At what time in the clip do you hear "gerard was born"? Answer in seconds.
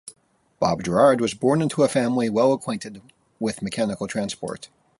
0.81-1.61